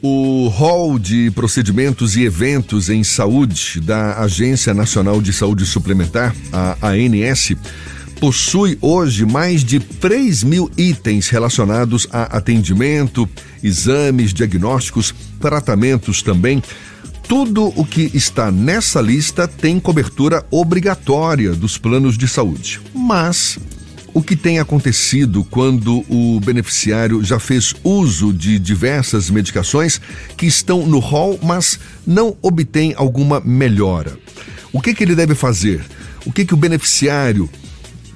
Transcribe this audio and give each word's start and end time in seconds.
O 0.00 0.46
rol 0.46 0.96
de 0.96 1.30
procedimentos 1.32 2.16
e 2.16 2.22
eventos 2.22 2.88
em 2.88 3.02
saúde 3.02 3.80
da 3.80 4.20
Agência 4.20 4.72
Nacional 4.72 5.20
de 5.20 5.32
Saúde 5.32 5.66
Suplementar, 5.66 6.34
a 6.52 6.90
ANS, 6.90 7.56
possui 8.20 8.78
hoje 8.80 9.26
mais 9.26 9.64
de 9.64 9.80
3 9.80 10.44
mil 10.44 10.70
itens 10.76 11.28
relacionados 11.28 12.06
a 12.12 12.36
atendimento, 12.36 13.28
exames, 13.62 14.32
diagnósticos, 14.32 15.12
tratamentos 15.40 16.22
também. 16.22 16.62
Tudo 17.26 17.72
o 17.76 17.84
que 17.84 18.10
está 18.14 18.52
nessa 18.52 19.00
lista 19.00 19.48
tem 19.48 19.80
cobertura 19.80 20.46
obrigatória 20.50 21.52
dos 21.52 21.76
planos 21.76 22.16
de 22.16 22.28
saúde. 22.28 22.80
Mas 22.94 23.58
o 24.18 24.22
que 24.22 24.34
tem 24.34 24.58
acontecido 24.58 25.44
quando 25.44 26.04
o 26.08 26.40
beneficiário 26.40 27.22
já 27.22 27.38
fez 27.38 27.72
uso 27.84 28.32
de 28.32 28.58
diversas 28.58 29.30
medicações 29.30 30.00
que 30.36 30.44
estão 30.44 30.84
no 30.84 30.98
rol, 30.98 31.38
mas 31.40 31.78
não 32.04 32.36
obtém 32.42 32.92
alguma 32.96 33.38
melhora? 33.38 34.18
O 34.72 34.80
que, 34.80 34.92
que 34.92 35.04
ele 35.04 35.14
deve 35.14 35.36
fazer? 35.36 35.84
O 36.26 36.32
que, 36.32 36.44
que 36.44 36.52
o 36.52 36.56
beneficiário 36.56 37.48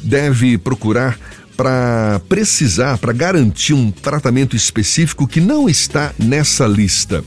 deve 0.02 0.58
procurar 0.58 1.16
para 1.56 2.20
precisar, 2.28 2.98
para 2.98 3.12
garantir 3.12 3.72
um 3.72 3.92
tratamento 3.92 4.56
específico 4.56 5.28
que 5.28 5.40
não 5.40 5.68
está 5.68 6.12
nessa 6.18 6.66
lista? 6.66 7.24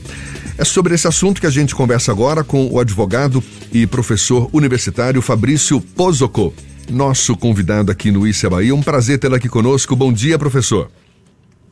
É 0.58 0.66
sobre 0.66 0.94
esse 0.94 1.08
assunto 1.08 1.40
que 1.40 1.46
a 1.46 1.50
gente 1.50 1.74
conversa 1.74 2.12
agora 2.12 2.44
com 2.44 2.68
o 2.70 2.78
advogado 2.78 3.42
e 3.72 3.86
professor 3.86 4.50
universitário 4.52 5.22
Fabrício 5.22 5.80
Pozocco 5.80 6.52
nosso 6.92 7.36
convidado 7.36 7.90
aqui 7.90 8.10
no 8.10 8.26
Issa 8.26 8.48
Bahia. 8.48 8.74
Um 8.74 8.82
prazer 8.82 9.18
tê-lo 9.18 9.34
aqui 9.34 9.48
conosco. 9.48 9.94
Bom 9.96 10.12
dia, 10.12 10.38
professor. 10.38 10.90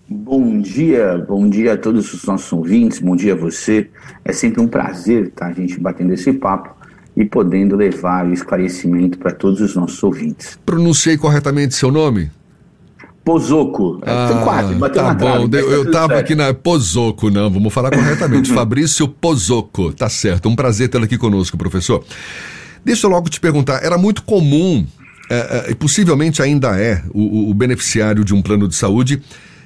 Bom 0.06 0.60
dia, 0.60 1.24
bom 1.26 1.48
dia 1.48 1.72
a 1.72 1.76
todos 1.78 2.12
os 2.12 2.24
nossos 2.24 2.52
ouvintes, 2.52 2.98
bom 2.98 3.16
dia 3.16 3.32
a 3.32 3.36
você. 3.36 3.88
É 4.22 4.32
sempre 4.34 4.60
um 4.60 4.68
prazer 4.68 5.28
estar 5.28 5.46
a 5.46 5.52
gente 5.52 5.80
batendo 5.80 6.12
esse 6.12 6.30
papo 6.34 6.76
e 7.16 7.24
podendo 7.24 7.74
levar 7.74 8.26
o 8.26 8.32
esclarecimento 8.32 9.16
para 9.18 9.32
todos 9.32 9.62
os 9.62 9.74
nossos 9.74 10.02
ouvintes. 10.02 10.58
Pronunciei 10.66 11.16
corretamente 11.16 11.74
seu 11.74 11.90
nome? 11.90 12.30
Pozoco. 13.24 14.00
É, 14.04 14.10
ah, 14.10 14.40
quase, 14.44 14.74
bateu 14.74 15.02
tá 15.02 15.08
na 15.08 15.14
bom. 15.14 15.48
Trave, 15.48 15.72
eu 15.72 15.84
estava 15.84 16.18
aqui 16.18 16.34
na 16.34 16.52
Pozoco, 16.52 17.30
não, 17.30 17.50
vamos 17.50 17.72
falar 17.72 17.90
corretamente. 17.90 18.52
Fabrício 18.52 19.08
Pozoco, 19.08 19.90
tá 19.94 20.10
certo. 20.10 20.50
Um 20.50 20.54
prazer 20.54 20.90
tê-lo 20.90 21.04
aqui 21.04 21.16
conosco, 21.16 21.56
professor. 21.56 22.04
Deixa 22.84 23.06
eu 23.06 23.10
logo 23.10 23.30
te 23.30 23.40
perguntar, 23.40 23.82
era 23.82 23.96
muito 23.96 24.22
comum 24.22 24.86
é, 25.30 25.70
é, 25.70 25.74
possivelmente 25.74 26.42
ainda 26.42 26.78
é, 26.78 27.02
o, 27.10 27.50
o 27.50 27.54
beneficiário 27.54 28.24
de 28.24 28.34
um 28.34 28.42
plano 28.42 28.68
de 28.68 28.74
saúde 28.74 29.22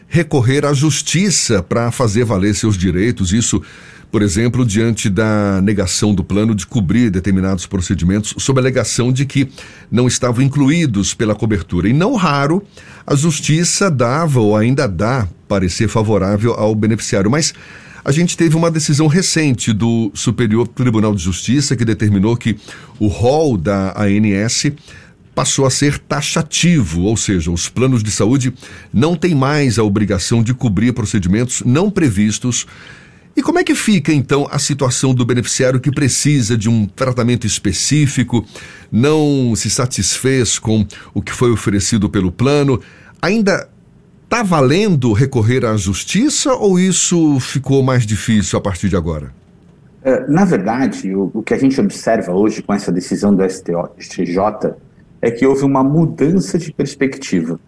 recorrer 0.09 0.64
à 0.64 0.73
justiça 0.73 1.62
para 1.62 1.91
fazer 1.91 2.25
valer 2.25 2.55
seus 2.55 2.77
direitos. 2.77 3.33
Isso, 3.33 3.62
por 4.11 4.23
exemplo, 4.23 4.64
diante 4.64 5.11
da 5.11 5.61
negação 5.62 6.14
do 6.14 6.25
plano 6.25 6.55
de 6.55 6.67
cobrir 6.67 7.11
determinados 7.11 7.67
procedimentos 7.67 8.34
sob 8.39 8.59
a 8.59 8.62
alegação 8.62 9.12
de 9.12 9.27
que 9.27 9.48
não 9.91 10.06
estavam 10.06 10.42
incluídos 10.42 11.12
pela 11.12 11.34
cobertura. 11.34 11.89
E 11.89 11.92
não 11.92 12.14
raro, 12.14 12.62
a 13.06 13.14
justiça 13.14 13.91
dava 13.91 14.41
ou 14.41 14.56
ainda 14.56 14.89
dá 14.89 15.29
parecer 15.47 15.89
favorável 15.89 16.55
ao 16.55 16.75
beneficiário. 16.75 17.31
Mas 17.31 17.53
a 18.03 18.12
gente 18.12 18.36
teve 18.36 18.56
uma 18.56 18.70
decisão 18.70 19.06
recente 19.06 19.73
do 19.73 20.11
Superior 20.14 20.67
Tribunal 20.69 21.14
de 21.14 21.23
Justiça 21.23 21.77
que 21.77 21.84
determinou 21.84 22.34
que 22.36 22.56
o 22.98 23.06
rol 23.06 23.59
da 23.59 23.95
ANS 24.01 24.73
passou 25.39 25.64
a 25.64 25.70
ser 25.70 26.00
taxativo, 26.00 27.03
ou 27.03 27.17
seja, 27.17 27.48
os 27.48 27.69
planos 27.69 28.03
de 28.03 28.11
saúde 28.11 28.53
não 28.92 29.14
têm 29.14 29.36
mais 29.36 29.78
a 29.78 29.84
obrigação 29.84 30.42
de 30.42 30.53
cobrir 30.53 30.92
procedimentos 30.92 31.62
não 31.64 31.92
previstos. 31.92 32.67
E 33.36 33.41
como 33.41 33.61
é 33.61 33.62
que 33.62 33.77
fica 33.77 34.12
então 34.12 34.48
a 34.50 34.58
situação 34.58 35.14
do 35.14 35.25
beneficiário 35.25 35.78
que 35.78 35.92
precisa 35.92 36.58
de 36.58 36.69
um 36.69 36.86
tratamento 36.86 37.47
específico, 37.47 38.45
não 38.91 39.55
se 39.55 39.70
satisfez 39.70 40.58
com 40.58 40.85
o 41.14 41.23
que 41.23 41.30
foi 41.30 41.52
oferecido 41.52 42.11
pelo 42.11 42.33
plano? 42.33 42.80
Ainda 43.23 43.68
está 44.24 44.42
valendo 44.42 45.13
recorrer 45.13 45.64
à 45.64 45.77
justiça 45.77 46.52
ou 46.52 46.80
isso 46.80 47.39
ficou 47.39 47.80
mais 47.80 48.05
difícil 48.05 48.58
a 48.58 48.61
partir 48.61 48.89
de 48.89 48.96
agora? 48.96 49.33
É, 50.02 50.27
na 50.27 50.45
verdade, 50.45 51.14
o, 51.14 51.30
o 51.33 51.45
que 51.45 51.55
a 51.55 51.58
gente 51.58 51.80
observa 51.80 52.33
hoje 52.33 52.61
com 52.61 52.74
essa 52.74 52.90
decisão 52.90 53.33
do 53.33 53.45
STJ 53.48 54.74
é 55.20 55.30
que 55.30 55.46
houve 55.46 55.64
uma 55.64 55.83
mudança 55.83 56.58
de 56.58 56.73
perspectiva. 56.73 57.58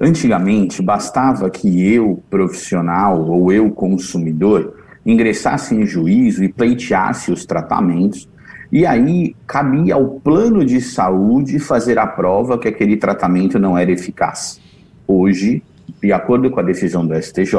Antigamente, 0.00 0.82
bastava 0.82 1.50
que 1.50 1.92
eu, 1.92 2.22
profissional, 2.30 3.24
ou 3.28 3.52
eu, 3.52 3.70
consumidor, 3.70 4.74
ingressasse 5.04 5.74
em 5.74 5.84
juízo 5.84 6.42
e 6.44 6.52
pleiteasse 6.52 7.32
os 7.32 7.44
tratamentos, 7.44 8.28
e 8.70 8.86
aí 8.86 9.36
cabia 9.46 9.94
ao 9.94 10.06
plano 10.20 10.64
de 10.64 10.80
saúde 10.80 11.58
fazer 11.58 11.98
a 11.98 12.06
prova 12.06 12.58
que 12.58 12.68
aquele 12.68 12.96
tratamento 12.96 13.58
não 13.58 13.76
era 13.76 13.92
eficaz. 13.92 14.60
Hoje, 15.06 15.62
de 16.02 16.12
acordo 16.12 16.50
com 16.50 16.58
a 16.58 16.62
decisão 16.62 17.06
do 17.06 17.14
STJ, 17.14 17.54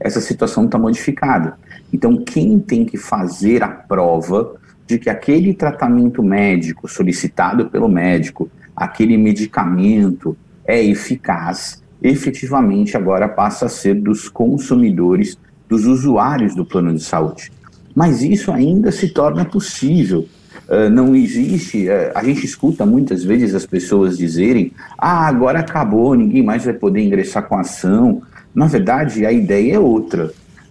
essa 0.00 0.20
situação 0.20 0.64
está 0.64 0.78
modificada. 0.78 1.58
Então, 1.92 2.16
quem 2.24 2.58
tem 2.58 2.84
que 2.84 2.96
fazer 2.96 3.62
a 3.62 3.68
prova 3.68 4.54
de 4.86 4.98
que 4.98 5.10
aquele 5.10 5.52
tratamento 5.52 6.22
médico 6.22 6.88
solicitado 6.88 7.66
pelo 7.66 7.88
médico 7.88 8.50
aquele 8.78 9.16
medicamento 9.16 10.36
é 10.64 10.82
eficaz, 10.82 11.82
efetivamente 12.00 12.96
agora 12.96 13.28
passa 13.28 13.66
a 13.66 13.68
ser 13.68 13.94
dos 13.94 14.28
consumidores, 14.28 15.36
dos 15.68 15.84
usuários 15.84 16.54
do 16.54 16.64
plano 16.64 16.94
de 16.94 17.02
saúde. 17.02 17.50
Mas 17.94 18.22
isso 18.22 18.52
ainda 18.52 18.92
se 18.92 19.08
torna 19.08 19.44
possível. 19.44 20.26
Uh, 20.68 20.88
não 20.90 21.16
existe. 21.16 21.88
Uh, 21.88 22.12
a 22.14 22.22
gente 22.22 22.44
escuta 22.44 22.86
muitas 22.86 23.24
vezes 23.24 23.54
as 23.54 23.66
pessoas 23.66 24.16
dizerem: 24.16 24.72
ah, 24.96 25.26
agora 25.26 25.60
acabou, 25.60 26.14
ninguém 26.14 26.42
mais 26.42 26.64
vai 26.64 26.74
poder 26.74 27.00
ingressar 27.00 27.48
com 27.48 27.56
ação. 27.56 28.22
Na 28.54 28.66
verdade, 28.66 29.26
a 29.26 29.32
ideia 29.32 29.74
é 29.74 29.78
outra. 29.78 30.30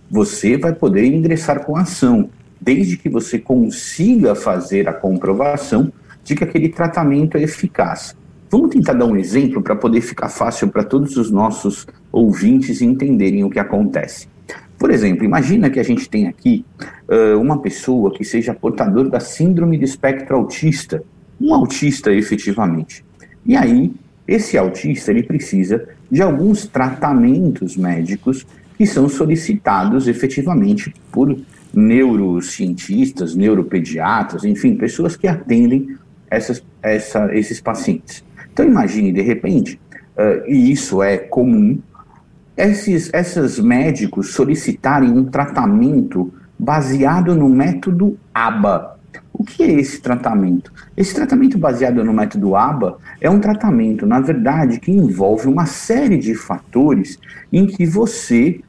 Você 0.10 0.58
vai 0.58 0.74
poder 0.74 1.06
ingressar 1.06 1.66
com 1.66 1.76
ação, 1.76 2.30
desde 2.62 2.96
que 2.96 3.10
você 3.10 3.38
consiga 3.38 4.36
fazer 4.36 4.88
a 4.88 4.94
comprovação 4.94 5.92
de 6.28 6.36
que 6.36 6.44
aquele 6.44 6.68
tratamento 6.68 7.38
é 7.38 7.44
eficaz. 7.44 8.14
Vamos 8.52 8.72
tentar 8.72 8.94
dar 8.94 9.06
um 9.06 9.16
exemplo 9.16 9.62
para 9.62 9.78
poder 9.78 10.02
ficar 10.02 10.28
fácil 10.28 10.68
para 10.68 10.84
todos 10.84 11.16
os 11.16 11.32
nossos 11.32 11.88
ouvintes 12.12 12.82
entenderem 12.82 13.46
o 13.46 13.50
que 13.50 13.60
acontece. 13.60 14.28
Por 14.78 14.92
exemplo, 14.92 15.24
imagina 15.24 15.70
que 15.70 15.80
a 15.80 15.84
gente 15.84 16.10
tem 16.10 16.28
aqui 16.28 16.66
uh, 17.10 17.40
uma 17.40 17.62
pessoa 17.62 18.14
que 18.14 18.26
seja 18.26 18.54
portador 18.54 19.10
da 19.10 19.22
síndrome 19.22 19.78
de 19.78 19.86
espectro 19.86 20.36
autista, 20.36 21.02
um 21.40 21.54
autista 21.54 22.12
efetivamente. 22.12 23.06
E 23.46 23.56
aí, 23.56 23.94
esse 24.28 24.58
autista 24.58 25.12
ele 25.12 25.24
precisa 25.24 25.88
de 26.12 26.22
alguns 26.22 26.68
tratamentos 26.68 27.78
médicos 27.78 28.46
que 28.78 28.86
são 28.86 29.08
solicitados 29.08 30.10
efetivamente 30.10 30.94
por 31.10 31.38
neurocientistas, 31.74 33.34
neuropediatras, 33.34 34.44
enfim, 34.44 34.76
pessoas 34.76 35.16
que 35.16 35.28
atendem 35.28 35.96
essas, 36.30 36.64
essa, 36.82 37.34
esses 37.36 37.62
pacientes. 37.62 38.24
Então 38.52 38.66
imagine, 38.66 39.12
de 39.12 39.22
repente, 39.22 39.80
uh, 40.18 40.50
e 40.50 40.72
isso 40.72 41.02
é 41.02 41.18
comum, 41.18 41.80
esses, 42.56 43.12
esses 43.14 43.60
médicos 43.60 44.34
solicitarem 44.34 45.12
um 45.12 45.26
tratamento 45.26 46.34
baseado 46.58 47.36
no 47.36 47.48
método 47.48 48.18
ABA. 48.34 48.98
O 49.32 49.44
que 49.44 49.62
é 49.62 49.72
esse 49.72 50.02
tratamento? 50.02 50.74
Esse 50.96 51.14
tratamento 51.14 51.58
baseado 51.60 52.04
no 52.04 52.12
método 52.12 52.56
ABA 52.56 52.98
é 53.22 53.30
um 53.30 53.40
tratamento, 53.40 54.08
na 54.08 54.20
verdade, 54.20 54.80
que 54.80 54.92
envolve 54.92 55.48
uma 55.48 55.68
série 55.68 56.18
de 56.18 56.34
fatores 56.34 57.20
em 57.54 57.68
que 57.68 57.86
você, 57.86 58.60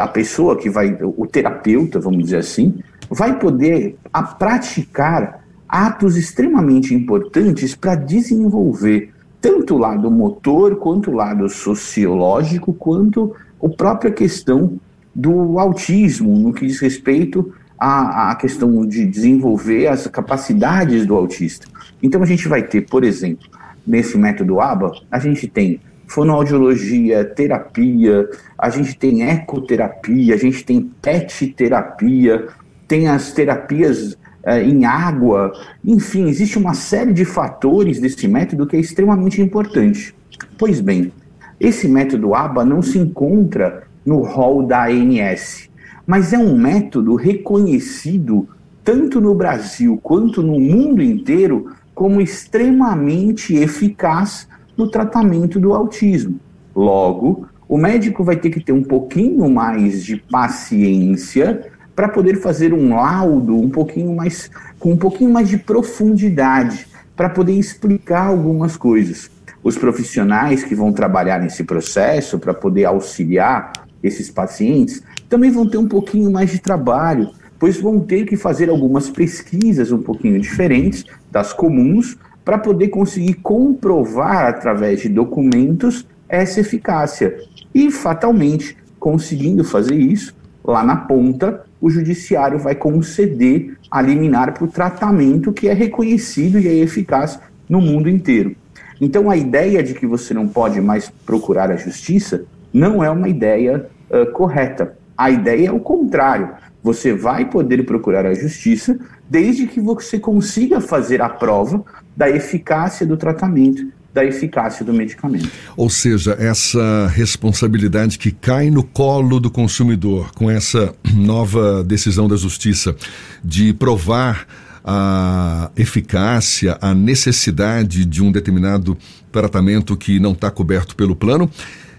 a 0.00 0.06
pessoa 0.06 0.56
que 0.56 0.70
vai, 0.70 0.96
o 1.02 1.26
terapeuta, 1.26 1.98
vamos 1.98 2.22
dizer 2.22 2.38
assim, 2.38 2.78
vai 3.10 3.36
poder 3.38 3.96
a 4.12 4.22
praticar 4.22 5.43
atos 5.74 6.16
extremamente 6.16 6.94
importantes 6.94 7.74
para 7.74 7.96
desenvolver 7.96 9.12
tanto 9.40 9.74
o 9.74 9.78
lado 9.78 10.08
motor, 10.08 10.76
quanto 10.76 11.10
o 11.10 11.14
lado 11.14 11.48
sociológico, 11.48 12.72
quanto 12.72 13.34
a 13.60 13.68
própria 13.68 14.12
questão 14.12 14.78
do 15.12 15.58
autismo, 15.58 16.38
no 16.38 16.52
que 16.52 16.64
diz 16.64 16.78
respeito 16.78 17.52
à, 17.76 18.30
à 18.30 18.34
questão 18.36 18.86
de 18.86 19.04
desenvolver 19.04 19.88
as 19.88 20.06
capacidades 20.06 21.04
do 21.06 21.16
autista. 21.16 21.66
Então 22.00 22.22
a 22.22 22.26
gente 22.26 22.46
vai 22.46 22.62
ter, 22.62 22.82
por 22.82 23.02
exemplo, 23.02 23.48
nesse 23.84 24.16
método 24.16 24.60
ABA, 24.60 24.92
a 25.10 25.18
gente 25.18 25.48
tem 25.48 25.80
fonoaudiologia, 26.06 27.24
terapia, 27.24 28.30
a 28.56 28.70
gente 28.70 28.96
tem 28.96 29.28
ecoterapia, 29.28 30.36
a 30.36 30.38
gente 30.38 30.64
tem 30.64 30.88
PET 31.02 31.48
terapia, 31.48 32.46
tem 32.86 33.08
as 33.08 33.32
terapias 33.32 34.16
em 34.62 34.84
água, 34.84 35.52
enfim, 35.84 36.28
existe 36.28 36.58
uma 36.58 36.74
série 36.74 37.12
de 37.12 37.24
fatores 37.24 37.98
desse 37.98 38.28
método 38.28 38.66
que 38.66 38.76
é 38.76 38.80
extremamente 38.80 39.40
importante. 39.40 40.14
Pois 40.58 40.80
bem, 40.80 41.12
esse 41.58 41.88
método 41.88 42.34
ABA 42.34 42.64
não 42.64 42.82
se 42.82 42.98
encontra 42.98 43.84
no 44.04 44.20
rol 44.20 44.66
da 44.66 44.86
ANS. 44.86 45.70
mas 46.06 46.34
é 46.34 46.38
um 46.38 46.56
método 46.56 47.14
reconhecido 47.14 48.46
tanto 48.84 49.20
no 49.20 49.34
Brasil 49.34 49.98
quanto 50.02 50.42
no 50.42 50.60
mundo 50.60 51.02
inteiro 51.02 51.72
como 51.94 52.20
extremamente 52.20 53.54
eficaz 53.54 54.46
no 54.76 54.90
tratamento 54.90 55.58
do 55.58 55.72
autismo. 55.72 56.38
Logo, 56.76 57.46
o 57.66 57.78
médico 57.78 58.22
vai 58.22 58.36
ter 58.36 58.50
que 58.50 58.60
ter 58.60 58.72
um 58.72 58.82
pouquinho 58.82 59.48
mais 59.48 60.04
de 60.04 60.16
paciência 60.16 61.72
para 61.94 62.08
poder 62.08 62.36
fazer 62.36 62.72
um 62.72 62.94
laudo 62.94 63.56
um 63.56 63.70
pouquinho 63.70 64.14
mais 64.14 64.50
com 64.78 64.92
um 64.92 64.96
pouquinho 64.96 65.30
mais 65.30 65.48
de 65.48 65.58
profundidade 65.58 66.86
para 67.16 67.30
poder 67.30 67.52
explicar 67.52 68.26
algumas 68.26 68.76
coisas. 68.76 69.30
Os 69.62 69.78
profissionais 69.78 70.64
que 70.64 70.74
vão 70.74 70.92
trabalhar 70.92 71.40
nesse 71.40 71.64
processo 71.64 72.38
para 72.38 72.52
poder 72.52 72.84
auxiliar 72.84 73.72
esses 74.02 74.30
pacientes 74.30 75.02
também 75.28 75.50
vão 75.50 75.66
ter 75.66 75.78
um 75.78 75.88
pouquinho 75.88 76.30
mais 76.30 76.50
de 76.50 76.58
trabalho, 76.58 77.30
pois 77.58 77.80
vão 77.80 77.98
ter 77.98 78.26
que 78.26 78.36
fazer 78.36 78.68
algumas 78.68 79.08
pesquisas 79.08 79.90
um 79.90 80.02
pouquinho 80.02 80.38
diferentes 80.38 81.04
das 81.30 81.52
comuns 81.52 82.18
para 82.44 82.58
poder 82.58 82.88
conseguir 82.88 83.34
comprovar 83.34 84.48
através 84.48 85.00
de 85.00 85.08
documentos 85.08 86.06
essa 86.28 86.60
eficácia. 86.60 87.34
E 87.74 87.90
fatalmente, 87.90 88.76
conseguindo 88.98 89.64
fazer 89.64 89.94
isso, 89.94 90.34
lá 90.62 90.84
na 90.84 90.96
ponta, 90.96 91.64
o 91.84 91.90
judiciário 91.90 92.58
vai 92.58 92.74
conceder 92.74 93.76
a 93.90 94.00
liminar 94.00 94.54
para 94.54 94.64
o 94.64 94.68
tratamento 94.68 95.52
que 95.52 95.68
é 95.68 95.74
reconhecido 95.74 96.58
e 96.58 96.66
é 96.66 96.72
eficaz 96.76 97.38
no 97.68 97.78
mundo 97.78 98.08
inteiro. 98.08 98.56
Então, 98.98 99.28
a 99.28 99.36
ideia 99.36 99.82
de 99.82 99.92
que 99.92 100.06
você 100.06 100.32
não 100.32 100.48
pode 100.48 100.80
mais 100.80 101.10
procurar 101.26 101.70
a 101.70 101.76
justiça 101.76 102.46
não 102.72 103.04
é 103.04 103.10
uma 103.10 103.28
ideia 103.28 103.86
uh, 104.08 104.32
correta. 104.32 104.96
A 105.14 105.30
ideia 105.30 105.68
é 105.68 105.72
o 105.72 105.78
contrário. 105.78 106.52
Você 106.82 107.12
vai 107.12 107.44
poder 107.44 107.84
procurar 107.84 108.24
a 108.24 108.32
justiça 108.32 108.98
desde 109.28 109.66
que 109.66 109.78
você 109.78 110.18
consiga 110.18 110.80
fazer 110.80 111.20
a 111.20 111.28
prova 111.28 111.84
da 112.16 112.30
eficácia 112.30 113.04
do 113.04 113.18
tratamento, 113.18 113.92
da 114.14 114.24
eficácia 114.24 114.84
do 114.84 114.94
medicamento. 114.94 115.50
Ou 115.76 115.90
seja, 115.90 116.36
essa 116.38 117.08
responsabilidade 117.08 118.16
que 118.16 118.30
cai 118.30 118.70
no 118.70 118.84
colo 118.84 119.40
do 119.40 119.50
consumidor 119.50 120.30
com 120.32 120.48
essa 120.48 120.94
nova 121.12 121.82
decisão 121.82 122.28
da 122.28 122.36
justiça 122.36 122.94
de 123.42 123.74
provar 123.74 124.46
a 124.84 125.70
eficácia, 125.76 126.78
a 126.80 126.94
necessidade 126.94 128.04
de 128.04 128.22
um 128.22 128.30
determinado 128.30 128.96
tratamento 129.32 129.96
que 129.96 130.20
não 130.20 130.32
está 130.32 130.48
coberto 130.50 130.94
pelo 130.94 131.16
plano, 131.16 131.50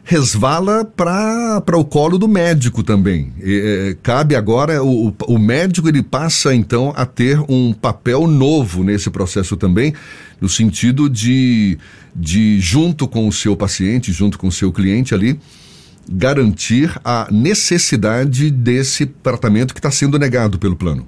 resvala 0.06 0.86
para 0.86 1.78
o 1.78 1.84
colo 1.84 2.19
do 2.19 2.28
médico 2.28 2.84
também. 2.84 3.34
É, 3.42 3.98
cabe 4.04 4.36
agora, 4.36 4.84
o, 4.84 5.12
o 5.28 5.40
médico 5.40 5.90
ele 5.90 6.04
passa 6.04 6.54
então 6.54 6.94
a 6.96 7.07
ter 7.07 7.40
um 7.50 7.74
papel 7.74 8.28
novo 8.28 8.84
nesse 8.84 9.10
processo 9.10 9.57
também, 9.57 9.94
no 10.40 10.48
sentido 10.48 11.10
de, 11.10 11.80
de 12.16 12.60
junto 12.60 13.07
com 13.07 13.28
o 13.28 13.31
seu 13.31 13.57
paciente, 13.57 14.12
junto 14.12 14.38
com 14.38 14.48
o 14.48 14.52
seu 14.52 14.72
cliente 14.72 15.16
ali, 15.16 15.40
garantir 16.08 16.96
a 17.04 17.28
necessidade 17.31 18.51
desse 18.51 19.08
tratamento 19.08 19.74
que 19.74 19.80
está 19.80 19.90
sendo 19.90 20.19
negado 20.19 20.60
pelo 20.60 20.75
plano. 20.75 21.08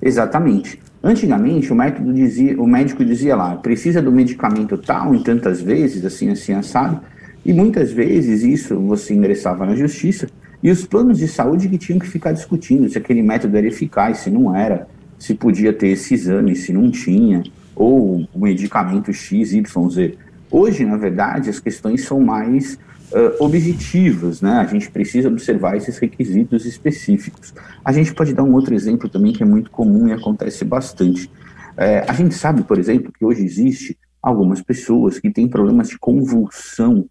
Exatamente. 0.00 0.80
Antigamente, 1.02 1.70
o, 1.70 1.74
método 1.74 2.12
dizia, 2.12 2.58
o 2.60 2.66
médico 2.66 3.04
dizia 3.04 3.36
lá, 3.36 3.56
precisa 3.56 4.00
do 4.00 4.10
medicamento 4.10 4.78
tal 4.78 5.14
em 5.14 5.22
tantas 5.22 5.60
vezes, 5.60 6.04
assim, 6.04 6.30
assim, 6.30 6.54
assado, 6.54 7.00
e 7.50 7.52
muitas 7.52 7.90
vezes 7.90 8.44
isso 8.44 8.78
você 8.78 9.12
ingressava 9.12 9.66
na 9.66 9.74
justiça 9.74 10.28
e 10.62 10.70
os 10.70 10.86
planos 10.86 11.18
de 11.18 11.26
saúde 11.26 11.68
que 11.68 11.78
tinham 11.78 11.98
que 11.98 12.06
ficar 12.06 12.30
discutindo 12.30 12.88
se 12.88 12.96
aquele 12.96 13.22
método 13.22 13.56
era 13.56 13.66
eficaz, 13.66 14.18
se 14.18 14.30
não 14.30 14.54
era, 14.54 14.86
se 15.18 15.34
podia 15.34 15.72
ter 15.72 15.88
esse 15.88 16.14
exame, 16.14 16.54
se 16.54 16.72
não 16.72 16.88
tinha, 16.92 17.42
ou 17.74 18.24
o 18.32 18.38
medicamento 18.38 19.12
X, 19.12 19.52
Y, 19.52 19.90
Z. 19.90 20.14
Hoje, 20.48 20.84
na 20.84 20.96
verdade, 20.96 21.50
as 21.50 21.58
questões 21.58 22.04
são 22.04 22.20
mais 22.20 22.74
uh, 23.10 23.44
objetivas, 23.44 24.40
né? 24.40 24.52
A 24.52 24.66
gente 24.66 24.88
precisa 24.88 25.26
observar 25.26 25.76
esses 25.76 25.98
requisitos 25.98 26.64
específicos. 26.64 27.52
A 27.84 27.90
gente 27.90 28.14
pode 28.14 28.32
dar 28.32 28.44
um 28.44 28.54
outro 28.54 28.72
exemplo 28.76 29.08
também 29.08 29.32
que 29.32 29.42
é 29.42 29.46
muito 29.46 29.72
comum 29.72 30.06
e 30.06 30.12
acontece 30.12 30.64
bastante. 30.64 31.28
É, 31.76 32.04
a 32.06 32.12
gente 32.12 32.36
sabe, 32.36 32.62
por 32.62 32.78
exemplo, 32.78 33.12
que 33.12 33.24
hoje 33.24 33.44
existe 33.44 33.98
algumas 34.22 34.62
pessoas 34.62 35.18
que 35.18 35.32
têm 35.32 35.48
problemas 35.48 35.88
de 35.88 35.98
convulsão 35.98 37.08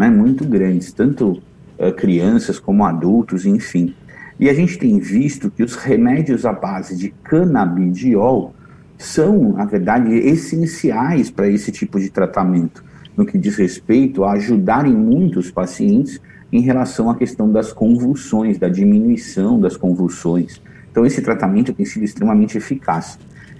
né, 0.00 0.08
muito 0.08 0.46
grandes, 0.46 0.92
tanto 0.92 1.42
uh, 1.78 1.92
crianças 1.94 2.58
como 2.58 2.86
adultos, 2.86 3.44
enfim. 3.44 3.94
E 4.38 4.48
a 4.48 4.54
gente 4.54 4.78
tem 4.78 4.98
visto 4.98 5.50
que 5.50 5.62
os 5.62 5.74
remédios 5.74 6.46
à 6.46 6.54
base 6.54 6.96
de 6.96 7.10
canabidiol 7.22 8.54
são, 8.96 9.52
na 9.52 9.66
verdade, 9.66 10.10
essenciais 10.14 11.30
para 11.30 11.48
esse 11.48 11.70
tipo 11.70 12.00
de 12.00 12.08
tratamento 12.08 12.82
no 13.14 13.26
que 13.26 13.36
diz 13.36 13.56
respeito 13.56 14.24
a 14.24 14.32
ajudarem 14.32 14.94
muitos 14.94 15.50
pacientes 15.50 16.18
em 16.50 16.62
relação 16.62 17.10
à 17.10 17.14
questão 17.14 17.52
das 17.52 17.70
convulsões, 17.70 18.56
da 18.56 18.70
diminuição 18.70 19.60
das 19.60 19.76
convulsões. 19.76 20.62
Então, 20.90 21.04
esse 21.04 21.20
tratamento 21.20 21.74
tem 21.74 21.84
sido 21.84 22.04
extremamente 22.06 22.56
eficaz. 22.56 23.18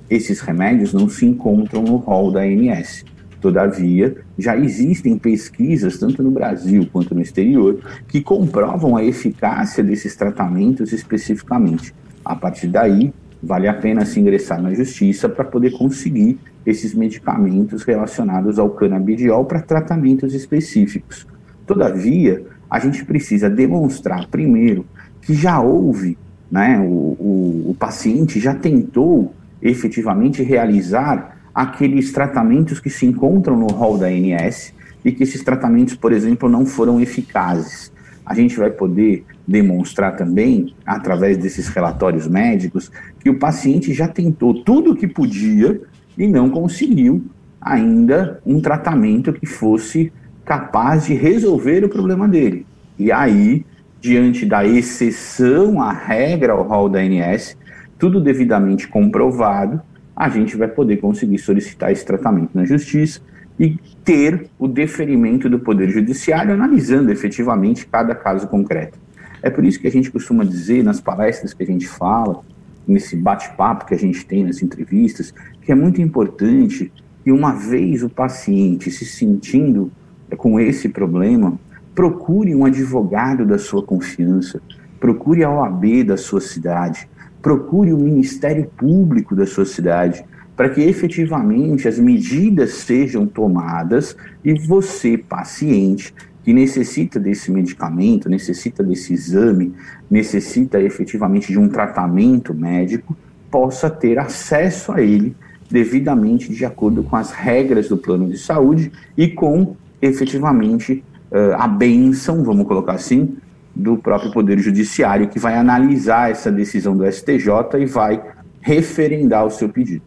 Esses 0.08 0.40
remédios 0.40 0.94
não 0.94 1.06
se 1.06 1.26
encontram 1.26 1.82
no 1.82 1.96
rol 1.96 2.32
da 2.32 2.40
ANS. 2.40 3.04
Todavia, 3.40 4.16
já 4.38 4.56
existem 4.56 5.16
pesquisas, 5.16 5.98
tanto 5.98 6.22
no 6.22 6.30
Brasil 6.30 6.86
quanto 6.92 7.14
no 7.14 7.22
exterior, 7.22 7.78
que 8.06 8.20
comprovam 8.20 8.96
a 8.96 9.04
eficácia 9.04 9.82
desses 9.82 10.14
tratamentos 10.14 10.92
especificamente. 10.92 11.94
A 12.22 12.36
partir 12.36 12.68
daí, 12.68 13.12
vale 13.42 13.66
a 13.66 13.72
pena 13.72 14.04
se 14.04 14.20
ingressar 14.20 14.60
na 14.60 14.74
justiça 14.74 15.28
para 15.28 15.44
poder 15.44 15.70
conseguir 15.70 16.38
esses 16.66 16.92
medicamentos 16.92 17.82
relacionados 17.82 18.58
ao 18.58 18.68
canabidiol 18.70 19.46
para 19.46 19.62
tratamentos 19.62 20.34
específicos. 20.34 21.26
Todavia, 21.66 22.44
a 22.68 22.78
gente 22.78 23.04
precisa 23.06 23.48
demonstrar 23.48 24.28
primeiro 24.28 24.84
que 25.22 25.32
já 25.32 25.60
houve, 25.60 26.18
né, 26.50 26.78
o, 26.78 27.16
o, 27.18 27.70
o 27.70 27.76
paciente 27.78 28.38
já 28.38 28.54
tentou 28.54 29.32
efetivamente 29.62 30.42
realizar 30.42 31.39
aqueles 31.54 32.12
tratamentos 32.12 32.80
que 32.80 32.90
se 32.90 33.06
encontram 33.06 33.56
no 33.56 33.66
rol 33.66 33.98
da 33.98 34.06
ANS 34.06 34.72
e 35.04 35.12
que 35.12 35.22
esses 35.22 35.42
tratamentos, 35.42 35.94
por 35.94 36.12
exemplo, 36.12 36.48
não 36.48 36.66
foram 36.66 37.00
eficazes. 37.00 37.92
A 38.24 38.34
gente 38.34 38.56
vai 38.56 38.70
poder 38.70 39.24
demonstrar 39.46 40.16
também, 40.16 40.74
através 40.86 41.36
desses 41.36 41.68
relatórios 41.68 42.28
médicos, 42.28 42.90
que 43.18 43.28
o 43.28 43.38
paciente 43.38 43.92
já 43.92 44.06
tentou 44.06 44.62
tudo 44.62 44.92
o 44.92 44.96
que 44.96 45.08
podia 45.08 45.80
e 46.16 46.26
não 46.28 46.48
conseguiu 46.50 47.24
ainda 47.60 48.40
um 48.46 48.60
tratamento 48.60 49.32
que 49.32 49.46
fosse 49.46 50.12
capaz 50.44 51.06
de 51.06 51.14
resolver 51.14 51.84
o 51.84 51.88
problema 51.88 52.28
dele. 52.28 52.66
E 52.98 53.10
aí, 53.10 53.64
diante 54.00 54.46
da 54.46 54.64
exceção 54.64 55.82
à 55.82 55.92
regra 55.92 56.52
ao 56.52 56.62
rol 56.62 56.88
da 56.88 57.00
ANS, 57.00 57.56
tudo 57.98 58.20
devidamente 58.20 58.88
comprovado, 58.88 59.80
a 60.20 60.28
gente 60.28 60.54
vai 60.54 60.68
poder 60.68 60.98
conseguir 60.98 61.38
solicitar 61.38 61.90
esse 61.90 62.04
tratamento 62.04 62.50
na 62.52 62.66
justiça 62.66 63.22
e 63.58 63.78
ter 64.04 64.50
o 64.58 64.68
deferimento 64.68 65.48
do 65.48 65.58
Poder 65.58 65.88
Judiciário 65.88 66.52
analisando 66.52 67.10
efetivamente 67.10 67.86
cada 67.86 68.14
caso 68.14 68.46
concreto. 68.46 68.98
É 69.42 69.48
por 69.48 69.64
isso 69.64 69.80
que 69.80 69.86
a 69.86 69.90
gente 69.90 70.10
costuma 70.10 70.44
dizer 70.44 70.84
nas 70.84 71.00
palestras 71.00 71.54
que 71.54 71.62
a 71.62 71.66
gente 71.66 71.88
fala, 71.88 72.42
nesse 72.86 73.16
bate-papo 73.16 73.86
que 73.86 73.94
a 73.94 73.98
gente 73.98 74.26
tem 74.26 74.44
nas 74.44 74.62
entrevistas, 74.62 75.32
que 75.62 75.72
é 75.72 75.74
muito 75.74 76.02
importante 76.02 76.92
que 77.24 77.32
uma 77.32 77.54
vez 77.54 78.02
o 78.02 78.10
paciente 78.10 78.90
se 78.90 79.06
sentindo 79.06 79.90
com 80.36 80.60
esse 80.60 80.90
problema, 80.90 81.58
procure 81.94 82.54
um 82.54 82.66
advogado 82.66 83.46
da 83.46 83.56
sua 83.56 83.82
confiança, 83.82 84.60
procure 85.00 85.42
a 85.42 85.50
OAB 85.50 86.04
da 86.04 86.18
sua 86.18 86.42
cidade, 86.42 87.08
procure 87.42 87.92
o 87.92 87.98
Ministério 87.98 88.66
Público 88.76 89.34
da 89.34 89.46
sua 89.46 89.64
cidade, 89.64 90.24
para 90.56 90.68
que 90.68 90.82
efetivamente 90.82 91.88
as 91.88 91.98
medidas 91.98 92.74
sejam 92.74 93.26
tomadas 93.26 94.16
e 94.44 94.52
você, 94.52 95.16
paciente, 95.16 96.14
que 96.44 96.52
necessita 96.52 97.18
desse 97.18 97.50
medicamento, 97.50 98.28
necessita 98.28 98.82
desse 98.82 99.12
exame, 99.12 99.74
necessita 100.10 100.80
efetivamente 100.80 101.52
de 101.52 101.58
um 101.58 101.68
tratamento 101.68 102.54
médico, 102.54 103.16
possa 103.50 103.90
ter 103.90 104.18
acesso 104.18 104.92
a 104.92 105.00
ele 105.00 105.34
devidamente 105.70 106.52
de 106.52 106.64
acordo 106.64 107.02
com 107.02 107.16
as 107.16 107.30
regras 107.30 107.88
do 107.88 107.96
plano 107.96 108.28
de 108.28 108.36
saúde 108.36 108.90
e 109.16 109.28
com 109.28 109.76
efetivamente 110.02 111.04
uh, 111.30 111.54
a 111.56 111.68
benção, 111.68 112.42
vamos 112.42 112.66
colocar 112.66 112.94
assim, 112.94 113.36
do 113.74 113.96
próprio 113.96 114.32
Poder 114.32 114.58
Judiciário, 114.58 115.28
que 115.28 115.38
vai 115.38 115.56
analisar 115.56 116.30
essa 116.30 116.50
decisão 116.50 116.96
do 116.96 117.10
STJ 117.10 117.48
e 117.80 117.86
vai 117.86 118.20
referendar 118.60 119.46
o 119.46 119.50
seu 119.50 119.68
pedido. 119.68 120.02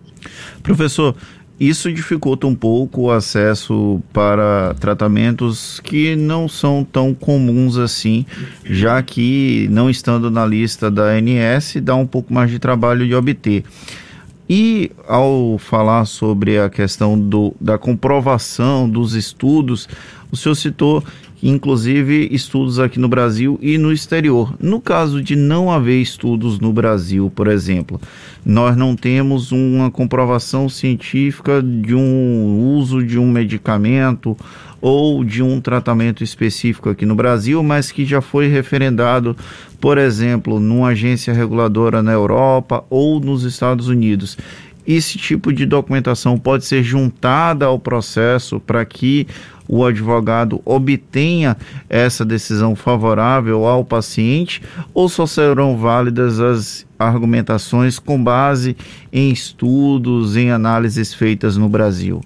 Professor, 0.61 1.15
Isso 1.59 1.91
dificulta 1.93 2.47
um 2.47 2.55
pouco 2.55 3.03
o 3.03 3.11
acesso 3.11 4.01
para 4.11 4.75
tratamentos 4.79 5.79
que 5.79 6.15
não 6.15 6.49
são 6.49 6.83
tão 6.83 7.13
comuns 7.13 7.77
assim, 7.77 8.25
já 8.65 9.01
que 9.03 9.67
não 9.71 9.89
estando 9.89 10.31
na 10.31 10.45
lista 10.45 10.89
da 10.89 11.03
ANS 11.03 11.75
dá 11.81 11.95
um 11.95 12.07
pouco 12.07 12.33
mais 12.33 12.49
de 12.49 12.57
trabalho 12.57 13.07
de 13.07 13.13
obter. 13.13 13.63
E 14.49 14.91
ao 15.07 15.57
falar 15.57 16.05
sobre 16.05 16.59
a 16.59 16.69
questão 16.69 17.17
do, 17.17 17.55
da 17.61 17.77
comprovação 17.77 18.89
dos 18.89 19.13
estudos, 19.13 19.87
o 20.31 20.35
senhor 20.35 20.55
citou 20.55 21.03
inclusive 21.43 22.29
estudos 22.31 22.79
aqui 22.79 22.97
no 22.97 23.09
Brasil 23.09 23.59
e 23.61 23.77
no 23.77 23.91
exterior. 23.91 24.55
No 24.61 24.79
caso 24.79 25.21
de 25.21 25.35
não 25.35 25.69
haver 25.69 26.01
estudos 26.01 26.57
no 26.57 26.71
Brasil, 26.71 27.29
por 27.35 27.47
exemplo, 27.47 27.99
nós 28.45 28.77
não 28.77 28.95
temos 28.95 29.51
uma 29.51 29.91
comprovação 29.91 30.69
científica 30.69 31.61
de 31.61 31.93
um 31.93 32.77
uso 32.77 33.03
de 33.03 33.19
um 33.19 33.29
medicamento 33.29 34.37
ou 34.79 35.23
de 35.23 35.43
um 35.43 35.59
tratamento 35.59 36.23
específico 36.23 36.89
aqui 36.89 37.05
no 37.05 37.15
Brasil, 37.15 37.61
mas 37.61 37.91
que 37.91 38.05
já 38.05 38.21
foi 38.21 38.47
referendado, 38.47 39.35
por 39.81 39.97
exemplo, 39.97 40.61
numa 40.61 40.89
agência 40.89 41.33
reguladora 41.33 42.01
na 42.01 42.13
Europa 42.13 42.85
ou 42.89 43.19
nos 43.19 43.43
Estados 43.43 43.89
Unidos 43.89 44.37
esse 44.85 45.17
tipo 45.17 45.53
de 45.53 45.65
documentação 45.65 46.37
pode 46.37 46.65
ser 46.65 46.83
juntada 46.83 47.65
ao 47.65 47.79
processo 47.79 48.59
para 48.59 48.83
que 48.83 49.27
o 49.67 49.85
advogado 49.85 50.61
obtenha 50.65 51.57
essa 51.89 52.25
decisão 52.25 52.75
favorável 52.75 53.65
ao 53.65 53.83
paciente 53.83 54.61
ou 54.93 55.07
só 55.07 55.25
serão 55.25 55.77
válidas 55.77 56.39
as 56.39 56.85
argumentações 56.97 57.99
com 57.99 58.21
base 58.21 58.75
em 59.11 59.31
estudos, 59.31 60.35
em 60.35 60.51
análises 60.51 61.13
feitas 61.13 61.57
no 61.57 61.69
Brasil? 61.69 62.21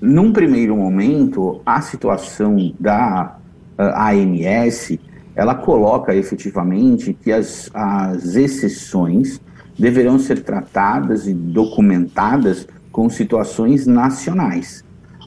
Num 0.00 0.32
primeiro 0.32 0.76
momento, 0.76 1.60
a 1.64 1.80
situação 1.80 2.74
da 2.78 3.36
uh, 3.78 3.82
AMS, 3.82 4.98
ela 5.34 5.54
coloca 5.54 6.14
efetivamente 6.14 7.16
que 7.22 7.30
as, 7.30 7.70
as 7.72 8.34
exceções 8.34 9.40
deverão 9.78 10.18
ser 10.18 10.42
tratadas 10.42 11.26
e 11.26 11.32
documentadas 11.32 12.66
com 12.90 13.08
situações 13.08 13.86
nacionais. 13.86 14.84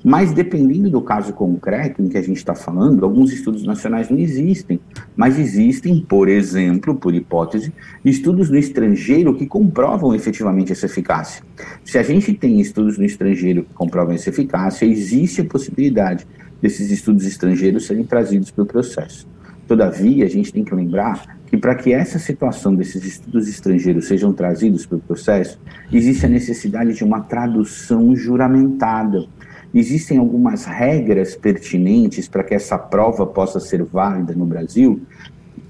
Mas 0.08 0.32
dependendo 0.32 0.88
do 0.88 1.02
caso 1.02 1.34
concreto 1.34 2.00
em 2.00 2.08
que 2.08 2.16
a 2.16 2.22
gente 2.22 2.38
está 2.38 2.54
falando, 2.54 3.04
alguns 3.04 3.34
estudos 3.34 3.64
nacionais 3.64 4.08
não 4.08 4.20
existem, 4.20 4.80
mas 5.16 5.40
existem, 5.40 6.00
por 6.00 6.30
exemplo, 6.30 6.94
por 6.94 7.16
hipótese, 7.16 7.74
estudos 8.06 8.52
no 8.52 8.56
estrangeiro 8.56 9.34
que 9.34 9.48
comprovam 9.48 10.14
efetivamente 10.14 10.72
essa 10.72 10.86
eficácia. 10.86 11.44
Se 11.84 11.98
a 11.98 12.04
gente 12.04 12.32
tem 12.36 12.62
estudos 12.62 13.00
no 13.00 13.04
estrangeiro 13.04 13.64
que 13.64 13.74
comprovam 13.74 14.14
essa 14.14 14.30
eficácia, 14.30 14.86
existe 14.86 15.42
a 15.42 15.46
possibilidade 15.46 16.28
desses 16.62 16.92
estudos 16.92 17.26
estrangeiros 17.26 17.88
serem 17.88 18.04
trazidos 18.04 18.52
para 18.52 18.64
o 18.64 18.68
processo. 18.68 19.28
Todavia, 19.68 20.26
a 20.26 20.30
gente 20.30 20.54
tem 20.54 20.64
que 20.64 20.76
lembrar 20.76 21.40
que 21.48 21.58
para 21.58 21.74
que 21.74 21.92
essa 21.92 22.20
situação 22.20 22.76
desses 22.76 23.04
estudos 23.04 23.48
estrangeiros 23.48 24.06
sejam 24.06 24.32
trazidos 24.32 24.86
para 24.86 25.00
o 25.00 25.02
processo, 25.02 25.60
existe 25.92 26.28
a 26.28 26.30
necessidade 26.30 26.94
de 26.94 27.04
uma 27.04 27.22
tradução 27.22 28.16
juramentada 28.16 29.26
existem 29.80 30.18
algumas 30.18 30.66
regras 30.66 31.36
pertinentes 31.36 32.28
para 32.28 32.44
que 32.44 32.54
essa 32.54 32.78
prova 32.78 33.26
possa 33.26 33.60
ser 33.60 33.84
válida 33.84 34.34
no 34.34 34.46
Brasil, 34.46 35.02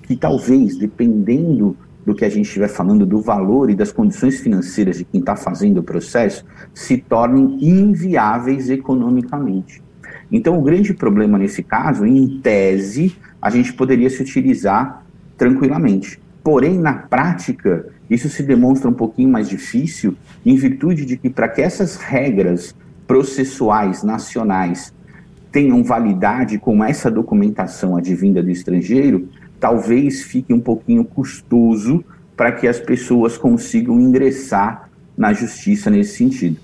que 0.04 0.16
talvez, 0.16 0.78
dependendo 0.78 1.76
do 2.06 2.14
que 2.14 2.24
a 2.24 2.30
gente 2.30 2.46
estiver 2.46 2.68
falando, 2.68 3.06
do 3.06 3.20
valor 3.20 3.70
e 3.70 3.76
das 3.76 3.92
condições 3.92 4.40
financeiras 4.40 4.98
de 4.98 5.06
quem 5.06 5.20
está 5.20 5.36
fazendo 5.36 5.80
o 5.80 5.84
processo, 5.84 6.46
se 6.74 6.98
tornem 6.98 7.58
inviáveis 7.60 8.70
economicamente. 8.70 9.82
Então, 10.32 10.58
o 10.60 10.62
grande 10.62 10.94
problema 10.94 11.38
nesse 11.38 11.64
caso, 11.64 12.06
em 12.06 12.40
tese, 12.42 13.16
a 13.42 13.50
gente 13.50 13.74
poderia 13.74 14.10
se 14.10 14.22
utilizar 14.22 15.04
tranquilamente. 15.36 16.20
Porém, 16.44 16.78
na 16.78 16.94
prática, 16.94 17.88
isso 18.08 18.30
se 18.30 18.44
demonstra 18.44 18.90
um 18.90 18.94
pouquinho 18.94 19.30
mais 19.30 19.50
difícil, 19.50 20.16
em 20.46 20.56
virtude 20.56 21.06
de 21.06 21.18
que, 21.18 21.30
para 21.30 21.48
que 21.48 21.62
essas 21.62 21.96
regras 21.96 22.76
processuais 23.08 24.04
nacionais 24.04 24.94
tenham 25.52 25.84
validade 25.84 26.58
com 26.58 26.84
essa 26.84 27.10
documentação 27.10 27.96
advinda 27.96 28.44
do 28.44 28.50
estrangeiro, 28.50 29.30
talvez 29.60 30.24
fique 30.24 30.54
um 30.54 30.60
pouquinho 30.60 31.06
custoso 31.06 32.04
para 32.36 32.52
que 32.52 32.68
as 32.68 32.80
pessoas 32.80 33.38
consigam 33.38 34.00
ingressar 34.00 34.90
na 35.18 35.32
justiça 35.32 35.90
nesse 35.90 36.18
sentido. 36.18 36.58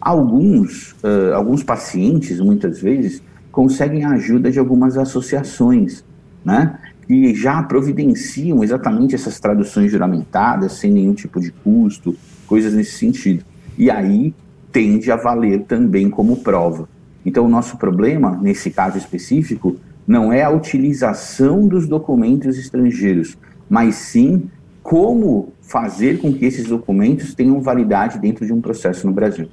Alguns, 0.00 0.92
uh, 1.04 1.34
alguns 1.34 1.62
pacientes, 1.62 2.40
muitas 2.40 2.80
vezes, 2.80 3.22
conseguem 3.52 4.04
a 4.04 4.12
ajuda 4.12 4.50
de 4.50 4.58
algumas 4.58 4.96
associações, 4.96 6.04
né, 6.44 6.78
que 7.06 7.34
já 7.34 7.62
providenciam 7.62 8.62
exatamente 8.64 9.14
essas 9.14 9.38
traduções 9.38 9.90
juramentadas, 9.90 10.72
sem 10.72 10.90
nenhum 10.90 11.12
tipo 11.12 11.40
de 11.40 11.50
custo, 11.50 12.16
coisas 12.46 12.72
nesse 12.72 12.92
sentido. 12.92 13.44
E 13.76 13.90
aí 13.90 14.34
tende 14.72 15.10
a 15.10 15.16
valer 15.16 15.64
também 15.64 16.08
como 16.10 16.38
prova. 16.38 16.88
Então, 17.24 17.44
o 17.44 17.48
nosso 17.48 17.76
problema, 17.76 18.38
nesse 18.40 18.70
caso 18.70 18.96
específico, 18.96 19.76
não 20.06 20.32
é 20.32 20.42
a 20.42 20.50
utilização 20.50 21.66
dos 21.66 21.86
documentos 21.86 22.56
estrangeiros, 22.56 23.36
mas 23.68 23.96
sim 23.96 24.48
como 24.82 25.52
fazer 25.60 26.18
com 26.18 26.32
que 26.32 26.46
esses 26.46 26.66
documentos 26.66 27.34
tenham 27.34 27.60
validade 27.60 28.18
dentro 28.18 28.46
de 28.46 28.52
um 28.54 28.60
processo 28.60 29.06
no 29.06 29.12
Brasil. 29.12 29.46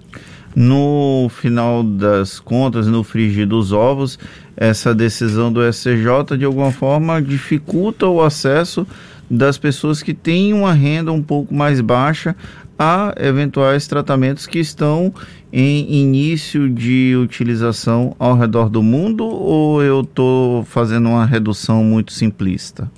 No 0.55 1.27
final 1.29 1.83
das 1.83 2.39
contas, 2.39 2.87
no 2.87 3.03
frigir 3.03 3.45
dos 3.45 3.73
ovos, 3.73 4.17
essa 4.55 4.95
decisão 4.95 5.51
do 5.51 5.61
SCJ 5.61 6.37
de 6.37 6.45
alguma 6.45 6.71
forma 6.71 7.21
dificulta 7.21 8.07
o 8.07 8.21
acesso 8.23 8.87
das 9.29 9.57
pessoas 9.57 10.01
que 10.01 10.13
têm 10.13 10.53
uma 10.53 10.71
renda 10.71 11.11
um 11.11 11.21
pouco 11.21 11.53
mais 11.53 11.81
baixa 11.81 12.33
a 12.77 13.13
eventuais 13.17 13.87
tratamentos 13.87 14.45
que 14.45 14.59
estão 14.59 15.13
em 15.51 16.01
início 16.01 16.69
de 16.69 17.15
utilização 17.15 18.15
ao 18.19 18.35
redor 18.35 18.69
do 18.69 18.83
mundo 18.83 19.25
ou 19.25 19.81
eu 19.81 20.01
estou 20.01 20.63
fazendo 20.65 21.09
uma 21.09 21.25
redução 21.25 21.83
muito 21.83 22.11
simplista? 22.11 22.91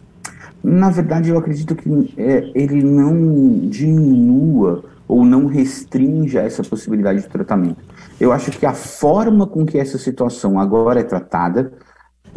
Na 0.63 0.89
verdade, 0.89 1.29
eu 1.29 1.37
acredito 1.37 1.75
que 1.75 2.13
é, 2.17 2.51
ele 2.55 2.83
não 2.83 3.69
diminua 3.69 4.83
ou 5.07 5.23
não 5.23 5.45
restringe 5.45 6.37
essa 6.37 6.63
possibilidade 6.63 7.21
de 7.21 7.27
tratamento. 7.29 7.77
Eu 8.19 8.31
acho 8.31 8.51
que 8.51 8.65
a 8.65 8.73
forma 8.73 9.47
com 9.47 9.65
que 9.65 9.77
essa 9.77 9.97
situação 9.97 10.59
agora 10.59 10.99
é 10.99 11.03
tratada, 11.03 11.71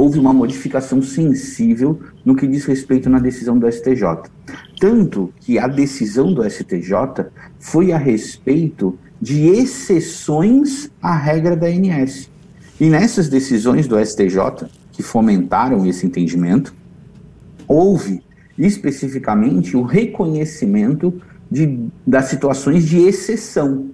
houve 0.01 0.19
uma 0.19 0.33
modificação 0.33 1.03
sensível 1.03 2.01
no 2.25 2.35
que 2.35 2.47
diz 2.47 2.65
respeito 2.65 3.11
na 3.11 3.19
decisão 3.19 3.59
do 3.59 3.71
STJ. 3.71 4.31
Tanto 4.81 5.31
que 5.41 5.59
a 5.59 5.67
decisão 5.67 6.33
do 6.33 6.43
STJ 6.49 7.27
foi 7.59 7.93
a 7.93 7.99
respeito 7.99 8.99
de 9.21 9.49
exceções 9.49 10.91
à 11.03 11.15
regra 11.15 11.55
da 11.55 11.67
ANS. 11.67 12.31
E 12.81 12.89
nessas 12.89 13.29
decisões 13.29 13.87
do 13.87 14.03
STJ, 14.03 14.71
que 14.91 15.03
fomentaram 15.03 15.85
esse 15.87 16.07
entendimento, 16.07 16.73
houve 17.69 18.23
especificamente 18.57 19.77
o 19.77 19.83
reconhecimento 19.83 21.21
de, 21.51 21.79
das 22.07 22.25
situações 22.25 22.87
de 22.87 23.01
exceção. 23.01 23.91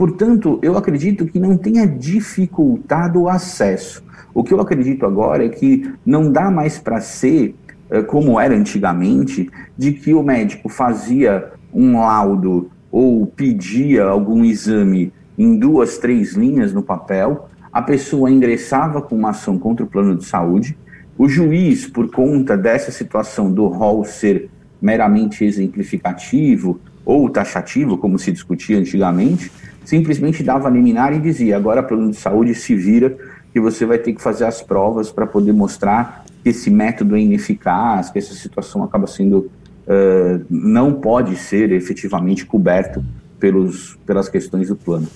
Portanto, 0.00 0.58
eu 0.62 0.78
acredito 0.78 1.26
que 1.26 1.38
não 1.38 1.58
tenha 1.58 1.86
dificultado 1.86 3.20
o 3.20 3.28
acesso. 3.28 4.02
O 4.32 4.42
que 4.42 4.54
eu 4.54 4.58
acredito 4.58 5.04
agora 5.04 5.44
é 5.44 5.50
que 5.50 5.92
não 6.06 6.32
dá 6.32 6.50
mais 6.50 6.78
para 6.78 7.02
ser 7.02 7.54
eh, 7.90 8.00
como 8.00 8.40
era 8.40 8.56
antigamente, 8.56 9.50
de 9.76 9.92
que 9.92 10.14
o 10.14 10.22
médico 10.22 10.70
fazia 10.70 11.52
um 11.70 12.00
laudo 12.00 12.70
ou 12.90 13.26
pedia 13.26 14.04
algum 14.04 14.42
exame 14.42 15.12
em 15.36 15.58
duas, 15.58 15.98
três 15.98 16.32
linhas 16.32 16.72
no 16.72 16.82
papel, 16.82 17.50
a 17.70 17.82
pessoa 17.82 18.30
ingressava 18.30 19.02
com 19.02 19.14
uma 19.14 19.30
ação 19.32 19.58
contra 19.58 19.84
o 19.84 19.88
plano 19.88 20.16
de 20.16 20.24
saúde, 20.24 20.78
o 21.18 21.28
juiz, 21.28 21.86
por 21.86 22.10
conta 22.10 22.56
dessa 22.56 22.90
situação 22.90 23.52
do 23.52 23.66
rol 23.66 24.02
ser 24.06 24.48
meramente 24.80 25.44
exemplificativo 25.44 26.80
ou 27.04 27.28
taxativo, 27.28 27.98
como 27.98 28.18
se 28.18 28.32
discutia 28.32 28.78
antigamente, 28.78 29.52
simplesmente 29.84 30.42
dava 30.42 30.68
liminar 30.68 31.12
e 31.12 31.18
dizia: 31.18 31.56
agora 31.56 31.82
plano 31.82 32.10
de 32.10 32.16
saúde 32.16 32.54
se 32.54 32.74
vira 32.74 33.16
que 33.52 33.60
você 33.60 33.84
vai 33.84 33.98
ter 33.98 34.12
que 34.12 34.22
fazer 34.22 34.44
as 34.44 34.62
provas 34.62 35.10
para 35.10 35.26
poder 35.26 35.52
mostrar 35.52 36.24
que 36.42 36.48
esse 36.48 36.70
método 36.70 37.16
é 37.16 37.20
ineficaz, 37.20 38.10
que 38.10 38.18
essa 38.18 38.34
situação 38.34 38.82
acaba 38.84 39.06
sendo 39.06 39.50
uh, 39.86 40.44
não 40.48 40.94
pode 40.94 41.36
ser 41.36 41.72
efetivamente 41.72 42.46
coberto 42.46 43.04
pelos, 43.38 43.98
pelas 44.06 44.28
questões 44.28 44.68
do 44.68 44.76
plano. 44.76 45.08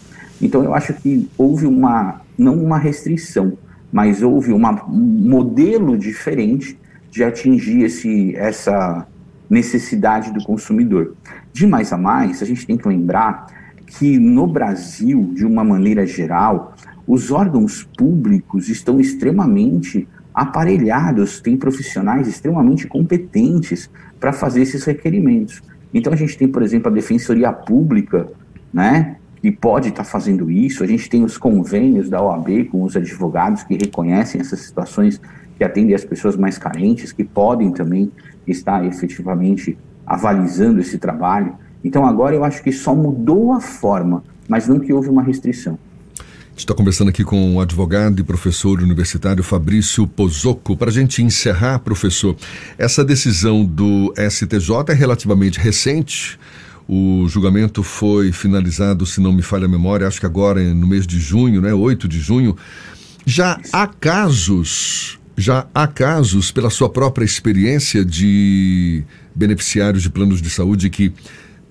Então 0.43 0.65
eu 0.65 0.75
acho 0.75 0.93
que 0.95 1.29
houve 1.39 1.67
uma 1.67 2.21
não 2.37 2.57
uma 2.57 2.79
restrição, 2.79 3.57
mas 3.93 4.23
houve 4.23 4.53
uma, 4.53 4.85
um 4.87 5.29
modelo 5.29 5.97
diferente 5.97 6.77
de 7.11 7.23
atingir 7.23 7.85
esse, 7.85 8.35
essa 8.35 9.07
necessidade 9.49 10.33
do 10.33 10.43
consumidor. 10.43 11.15
De 11.53 11.65
mais 11.65 11.93
a 11.93 11.97
mais, 11.97 12.43
a 12.43 12.45
gente 12.45 12.67
tem 12.67 12.77
que 12.77 12.89
lembrar 12.89 13.47
que 13.87 14.19
no 14.19 14.47
Brasil, 14.47 15.33
de 15.35 15.45
uma 15.45 15.63
maneira 15.63 16.07
geral, 16.07 16.75
os 17.07 17.31
órgãos 17.31 17.83
públicos 17.97 18.69
estão 18.69 18.99
extremamente 18.99 20.09
aparelhados, 20.35 21.41
têm 21.41 21.57
profissionais 21.57 22.27
extremamente 22.27 22.89
competentes 22.89 23.89
para 24.19 24.33
fazer 24.33 24.63
esses 24.63 24.85
requerimentos. 24.85 25.63
Então 25.93 26.13
a 26.13 26.17
gente 26.17 26.37
tem, 26.37 26.49
por 26.49 26.63
exemplo, 26.63 26.91
a 26.91 26.95
Defensoria 26.95 27.53
Pública, 27.53 28.27
né, 28.73 29.17
que 29.41 29.53
pode 29.53 29.91
estar 29.91 30.03
tá 30.03 30.09
fazendo 30.09 30.51
isso. 30.51 30.83
A 30.83 30.87
gente 30.87 31.09
tem 31.09 31.23
os 31.23 31.39
convênios 31.39 32.09
da 32.09 32.21
OAB 32.21 32.65
com 32.71 32.83
os 32.83 32.97
advogados 32.97 33.63
que 33.63 33.77
reconhecem 33.77 34.41
essas 34.41 34.61
situações, 34.61 35.21
que 35.57 35.63
atendem 35.63 35.95
as 35.95 36.05
pessoas 36.05 36.37
mais 36.37 36.59
carentes, 36.59 37.13
que 37.13 37.23
podem 37.23 37.71
também 37.71 38.11
estar 38.47 38.85
efetivamente 38.85 39.79
avalizando 40.05 40.81
esse 40.81 40.99
trabalho. 40.99 41.55
Então 41.85 42.07
agora 42.07 42.35
eu 42.35 42.43
acho 42.43 42.63
que 42.63 42.73
só 42.73 42.95
mudou 42.95 43.53
a 43.53 43.61
forma, 43.61 44.25
mas 44.49 44.67
não 44.67 44.81
que 44.81 44.93
houve 44.93 45.11
uma 45.11 45.23
restrição. 45.23 45.79
Está 46.57 46.73
conversando 46.73 47.09
aqui 47.09 47.25
com 47.25 47.57
o 47.57 47.61
advogado 47.61 48.21
e 48.21 48.23
professor 48.23 48.81
universitário 48.81 49.43
Fabrício 49.43 50.07
Pozocco. 50.07 50.77
Para 50.77 50.89
a 50.89 50.93
gente 50.93 51.21
encerrar, 51.21 51.81
professor, 51.81 52.37
essa 52.79 53.05
decisão 53.05 53.65
do 53.65 54.15
STJ 54.17 54.71
é 54.89 54.95
relativamente 54.95 55.59
recente. 55.59 56.39
O 56.89 57.27
julgamento 57.29 57.83
foi 57.83 58.31
finalizado, 58.31 59.05
se 59.05 59.21
não 59.21 59.33
me 59.33 59.43
falha 59.43 59.65
a 59.65 59.69
memória, 59.69 60.07
acho 60.07 60.21
que 60.21 60.27
agora 60.27 60.63
no 60.73 60.87
mês 60.87 61.07
de 61.09 61.19
junho, 61.19 61.61
né? 61.61 61.75
8 61.75 62.07
de 62.07 62.21
junho. 62.21 62.57
Já 63.27 63.59
há 63.73 63.87
casos, 63.89 65.19
já 65.37 65.67
há 65.75 65.89
casos, 65.89 66.53
pela 66.53 66.71
sua 66.71 66.89
própria 66.89 67.25
experiência 67.25 68.05
de 68.05 69.03
beneficiários 69.35 70.05
de 70.05 70.11
planos 70.11 70.41
de 70.41 70.51
saúde 70.51 70.89
que 70.89 71.13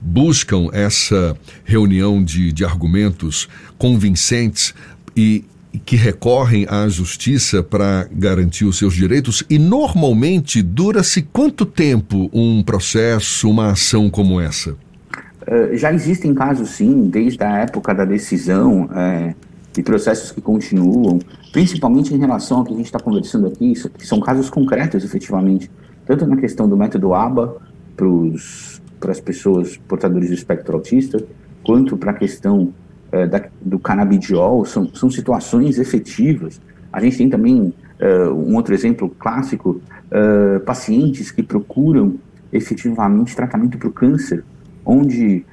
buscam 0.03 0.67
essa 0.73 1.35
reunião 1.63 2.23
de, 2.23 2.51
de 2.51 2.65
argumentos 2.65 3.47
convincentes 3.77 4.73
e 5.15 5.45
que 5.85 5.95
recorrem 5.95 6.67
à 6.69 6.87
justiça 6.87 7.63
para 7.63 8.07
garantir 8.11 8.65
os 8.65 8.77
seus 8.77 8.93
direitos 8.93 9.43
e 9.49 9.57
normalmente 9.57 10.61
dura-se 10.61 11.21
quanto 11.21 11.65
tempo 11.65 12.29
um 12.31 12.61
processo, 12.61 13.49
uma 13.49 13.71
ação 13.71 14.09
como 14.09 14.39
essa? 14.39 14.71
Uh, 14.71 15.75
já 15.75 15.91
existem 15.91 16.33
casos 16.33 16.69
sim, 16.69 17.09
desde 17.09 17.43
a 17.43 17.59
época 17.59 17.93
da 17.93 18.05
decisão 18.05 18.89
é, 18.95 19.33
e 19.77 19.83
processos 19.83 20.31
que 20.31 20.39
continuam, 20.39 21.19
principalmente 21.51 22.13
em 22.13 22.17
relação 22.17 22.59
ao 22.59 22.63
que 22.63 22.73
a 22.73 22.77
gente 22.77 22.85
está 22.85 22.99
conversando 22.99 23.47
aqui, 23.47 23.73
que 23.97 24.05
são 24.05 24.19
casos 24.19 24.49
concretos 24.49 25.03
efetivamente, 25.03 25.69
tanto 26.05 26.25
na 26.27 26.37
questão 26.37 26.69
do 26.69 26.77
método 26.77 27.13
ABA 27.13 27.57
para 27.97 28.07
os 28.07 28.81
para 29.03 29.11
as 29.11 29.19
pessoas 29.19 29.75
portadoras 29.75 30.29
do 30.29 30.33
espectro 30.33 30.75
autista, 30.75 31.21
quanto 31.61 31.97
para 31.97 32.11
a 32.11 32.13
questão 32.13 32.73
uh, 33.11 33.27
da, 33.27 33.43
do 33.61 33.77
canabidiol, 33.77 34.63
são, 34.63 34.89
são 34.95 35.11
situações 35.11 35.77
efetivas. 35.77 36.61
A 36.91 37.01
gente 37.01 37.17
tem 37.17 37.29
também 37.29 37.73
uh, 37.99 38.31
um 38.31 38.55
outro 38.55 38.73
exemplo 38.73 39.09
clássico, 39.09 39.81
uh, 40.07 40.61
pacientes 40.61 41.31
que 41.31 41.43
procuram 41.43 42.15
efetivamente 42.53 43.35
tratamento 43.35 43.77
para 43.77 43.89
o 43.89 43.91
câncer, 43.91 44.43
onde 44.85 45.45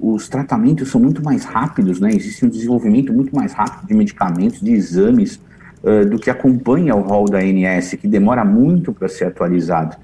os 0.00 0.28
tratamentos 0.28 0.90
são 0.90 1.00
muito 1.00 1.20
mais 1.24 1.44
rápidos, 1.44 1.98
né? 1.98 2.08
existe 2.10 2.46
um 2.46 2.48
desenvolvimento 2.48 3.12
muito 3.12 3.34
mais 3.34 3.52
rápido 3.52 3.88
de 3.88 3.92
medicamentos, 3.92 4.60
de 4.60 4.70
exames, 4.70 5.40
do 6.08 6.20
que 6.20 6.30
acompanha 6.30 6.94
o 6.94 7.00
rol 7.00 7.24
da 7.24 7.38
ANS, 7.38 7.94
que 8.00 8.06
demora 8.06 8.44
muito 8.44 8.92
para 8.92 9.08
ser 9.08 9.24
atualizado. 9.24 9.96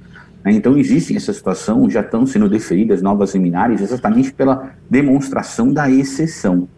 Né? 0.45 0.53
Então, 0.53 0.77
existe 0.77 1.17
essa 1.17 1.33
situação, 1.33 1.89
já 1.89 2.01
estão 2.01 2.27
sendo 2.27 2.49
deferidas 2.49 3.03
novas 3.03 3.35
liminares 3.35 3.81
exatamente 3.81 4.33
pela 4.33 4.75
demonstração 4.89 5.73
da 5.73 5.91
exceção. 5.91 6.69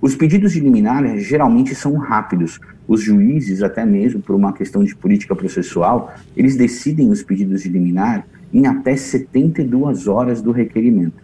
Os 0.00 0.16
pedidos 0.16 0.52
de 0.52 0.60
liminar 0.60 1.16
geralmente 1.18 1.74
são 1.74 1.94
rápidos. 1.94 2.58
Os 2.88 3.00
juízes, 3.00 3.62
até 3.62 3.84
mesmo 3.86 4.20
por 4.20 4.34
uma 4.34 4.52
questão 4.52 4.82
de 4.82 4.96
política 4.96 5.36
processual, 5.36 6.12
eles 6.36 6.56
decidem 6.56 7.08
os 7.08 7.22
pedidos 7.22 7.62
de 7.62 7.68
liminar 7.68 8.26
em 8.52 8.66
até 8.66 8.96
72 8.96 10.08
horas 10.08 10.42
do 10.42 10.50
requerimento. 10.50 11.22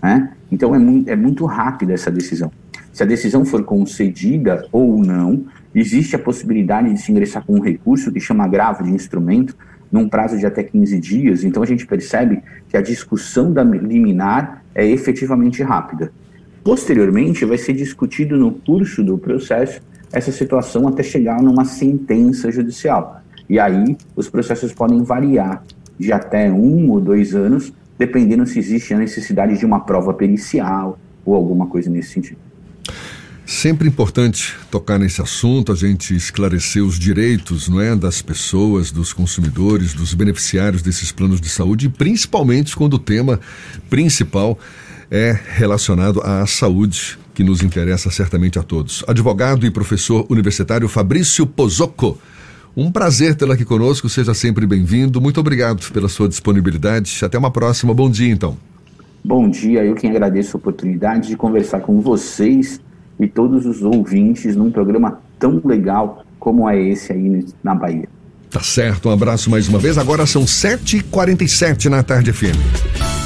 Né? 0.00 0.32
Então, 0.50 0.74
é 0.74 0.78
muito, 0.78 1.10
é 1.10 1.16
muito 1.16 1.44
rápida 1.44 1.92
essa 1.92 2.10
decisão. 2.10 2.52
Se 2.92 3.02
a 3.02 3.06
decisão 3.06 3.44
for 3.44 3.64
concedida 3.64 4.66
ou 4.72 4.98
não, 5.04 5.44
existe 5.74 6.16
a 6.16 6.18
possibilidade 6.18 6.92
de 6.92 7.00
se 7.00 7.10
ingressar 7.10 7.44
com 7.44 7.54
um 7.54 7.60
recurso 7.60 8.12
que 8.12 8.20
chama 8.20 8.44
agravo 8.44 8.84
de 8.84 8.90
instrumento, 8.90 9.56
num 9.90 10.08
prazo 10.08 10.38
de 10.38 10.46
até 10.46 10.62
15 10.62 10.98
dias. 11.00 11.44
Então 11.44 11.62
a 11.62 11.66
gente 11.66 11.86
percebe 11.86 12.42
que 12.68 12.76
a 12.76 12.82
discussão 12.82 13.52
da 13.52 13.62
liminar 13.62 14.64
é 14.74 14.86
efetivamente 14.86 15.62
rápida. 15.62 16.12
Posteriormente, 16.62 17.44
vai 17.44 17.58
ser 17.58 17.72
discutido 17.72 18.36
no 18.36 18.52
curso 18.52 19.02
do 19.02 19.16
processo 19.16 19.80
essa 20.12 20.30
situação 20.30 20.86
até 20.86 21.02
chegar 21.02 21.42
numa 21.42 21.64
sentença 21.64 22.50
judicial. 22.50 23.22
E 23.48 23.58
aí 23.58 23.96
os 24.14 24.28
processos 24.28 24.72
podem 24.72 25.02
variar 25.02 25.64
de 25.98 26.12
até 26.12 26.50
um 26.50 26.90
ou 26.90 27.00
dois 27.00 27.34
anos, 27.34 27.72
dependendo 27.98 28.46
se 28.46 28.58
existe 28.58 28.94
a 28.94 28.98
necessidade 28.98 29.58
de 29.58 29.66
uma 29.66 29.80
prova 29.80 30.14
pericial 30.14 30.98
ou 31.24 31.34
alguma 31.34 31.66
coisa 31.66 31.90
nesse 31.90 32.10
sentido. 32.10 32.49
Sempre 33.50 33.88
importante 33.88 34.56
tocar 34.70 34.96
nesse 34.96 35.20
assunto, 35.20 35.72
a 35.72 35.74
gente 35.74 36.14
esclarecer 36.14 36.84
os 36.84 36.96
direitos 36.96 37.68
não 37.68 37.80
é, 37.80 37.96
das 37.96 38.22
pessoas, 38.22 38.92
dos 38.92 39.12
consumidores, 39.12 39.92
dos 39.92 40.14
beneficiários 40.14 40.82
desses 40.82 41.10
planos 41.10 41.40
de 41.40 41.48
saúde, 41.48 41.88
principalmente 41.88 42.76
quando 42.76 42.94
o 42.94 42.98
tema 42.98 43.40
principal 43.90 44.56
é 45.10 45.36
relacionado 45.56 46.20
à 46.22 46.46
saúde, 46.46 47.18
que 47.34 47.42
nos 47.42 47.60
interessa 47.60 48.08
certamente 48.08 48.56
a 48.56 48.62
todos. 48.62 49.04
Advogado 49.08 49.66
e 49.66 49.70
professor 49.70 50.24
universitário 50.30 50.88
Fabrício 50.88 51.44
Pozocco. 51.44 52.16
Um 52.76 52.92
prazer 52.92 53.34
tê-lo 53.34 53.50
aqui 53.50 53.64
conosco, 53.64 54.08
seja 54.08 54.32
sempre 54.32 54.64
bem-vindo. 54.64 55.20
Muito 55.20 55.40
obrigado 55.40 55.90
pela 55.92 56.08
sua 56.08 56.28
disponibilidade. 56.28 57.18
Até 57.24 57.36
uma 57.36 57.50
próxima. 57.50 57.92
Bom 57.92 58.08
dia, 58.08 58.32
então. 58.32 58.56
Bom 59.24 59.50
dia, 59.50 59.84
eu 59.84 59.96
quem 59.96 60.08
agradeço 60.08 60.56
a 60.56 60.58
oportunidade 60.58 61.26
de 61.26 61.36
conversar 61.36 61.80
com 61.80 62.00
vocês 62.00 62.80
e 63.20 63.28
todos 63.28 63.66
os 63.66 63.82
ouvintes 63.82 64.56
num 64.56 64.70
programa 64.70 65.20
tão 65.38 65.60
legal 65.64 66.24
como 66.38 66.68
é 66.68 66.80
esse 66.80 67.12
aí 67.12 67.44
na 67.62 67.74
Bahia. 67.74 68.08
Tá 68.50 68.60
certo, 68.60 69.08
um 69.08 69.12
abraço 69.12 69.48
mais 69.48 69.68
uma 69.68 69.78
vez. 69.78 69.96
Agora 69.96 70.26
são 70.26 70.42
7h47 70.44 71.86
na 71.86 72.02
tarde 72.02 72.32
FM. 72.32 73.19